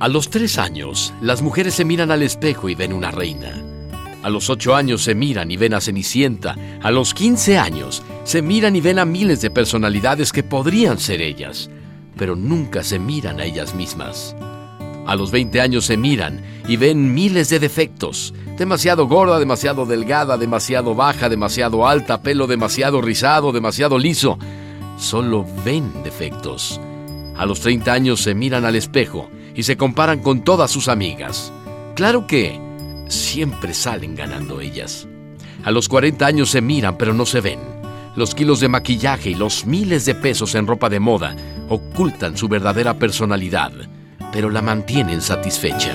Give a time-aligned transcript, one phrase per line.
[0.00, 3.62] A los tres años, las mujeres se miran al espejo y ven una reina.
[4.22, 6.56] A los ocho años se miran y ven a Cenicienta.
[6.82, 11.20] A los quince años se miran y ven a miles de personalidades que podrían ser
[11.20, 11.68] ellas,
[12.16, 14.34] pero nunca se miran a ellas mismas.
[15.06, 18.32] A los 20 años se miran y ven miles de defectos.
[18.56, 24.38] Demasiado gorda, demasiado delgada, demasiado baja, demasiado alta, pelo demasiado rizado, demasiado liso.
[24.96, 26.80] Solo ven defectos.
[27.36, 29.28] A los 30 años se miran al espejo
[29.60, 31.52] y se comparan con todas sus amigas.
[31.94, 32.58] Claro que
[33.08, 35.06] siempre salen ganando ellas.
[35.64, 37.60] A los 40 años se miran pero no se ven.
[38.16, 41.36] Los kilos de maquillaje y los miles de pesos en ropa de moda
[41.68, 43.72] ocultan su verdadera personalidad,
[44.32, 45.92] pero la mantienen satisfecha.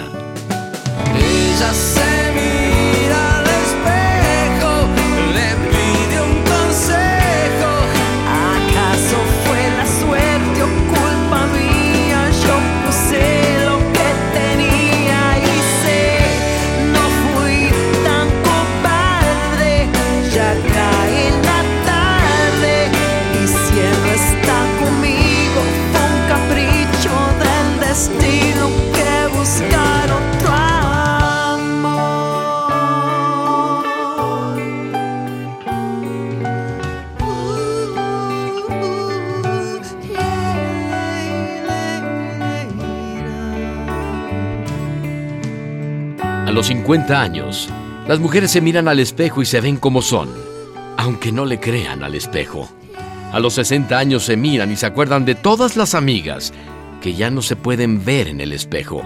[46.56, 47.68] Los 50 años,
[48.08, 50.30] las mujeres se miran al espejo y se ven como son,
[50.96, 52.70] aunque no le crean al espejo.
[53.34, 56.54] A los 60 años se miran y se acuerdan de todas las amigas
[57.02, 59.04] que ya no se pueden ver en el espejo.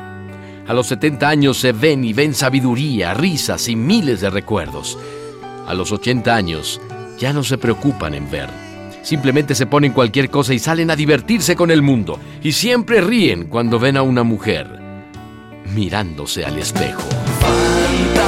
[0.67, 4.99] A los 70 años se ven y ven sabiduría, risas y miles de recuerdos.
[5.67, 6.79] A los 80 años
[7.17, 8.49] ya no se preocupan en ver.
[9.01, 12.19] Simplemente se ponen cualquier cosa y salen a divertirse con el mundo.
[12.43, 14.77] Y siempre ríen cuando ven a una mujer
[15.73, 17.01] mirándose al espejo.
[17.41, 18.18] fun.